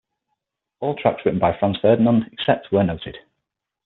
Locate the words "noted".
2.83-3.19